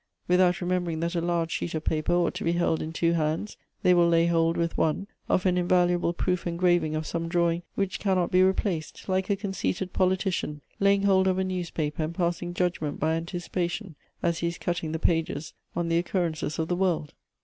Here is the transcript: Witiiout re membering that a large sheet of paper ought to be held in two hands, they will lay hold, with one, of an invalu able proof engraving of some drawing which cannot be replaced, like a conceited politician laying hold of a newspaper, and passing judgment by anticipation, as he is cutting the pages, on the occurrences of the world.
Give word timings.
Witiiout 0.27 0.61
re 0.67 0.67
membering 0.67 0.99
that 1.01 1.13
a 1.13 1.21
large 1.21 1.51
sheet 1.51 1.75
of 1.75 1.83
paper 1.83 2.11
ought 2.13 2.33
to 2.33 2.43
be 2.43 2.53
held 2.53 2.81
in 2.81 2.91
two 2.91 3.11
hands, 3.13 3.55
they 3.83 3.93
will 3.93 4.07
lay 4.09 4.25
hold, 4.25 4.57
with 4.57 4.75
one, 4.75 5.05
of 5.29 5.45
an 5.45 5.57
invalu 5.57 5.91
able 5.91 6.11
proof 6.11 6.47
engraving 6.47 6.95
of 6.95 7.05
some 7.05 7.27
drawing 7.29 7.61
which 7.75 7.99
cannot 7.99 8.31
be 8.31 8.41
replaced, 8.41 9.07
like 9.07 9.29
a 9.29 9.35
conceited 9.35 9.93
politician 9.93 10.61
laying 10.79 11.03
hold 11.03 11.27
of 11.27 11.37
a 11.37 11.43
newspaper, 11.43 12.01
and 12.01 12.15
passing 12.15 12.51
judgment 12.55 12.99
by 12.99 13.13
anticipation, 13.13 13.93
as 14.23 14.39
he 14.39 14.47
is 14.47 14.57
cutting 14.57 14.91
the 14.91 14.97
pages, 14.97 15.53
on 15.75 15.87
the 15.87 15.99
occurrences 15.99 16.57
of 16.57 16.67
the 16.67 16.75
world. 16.75 17.13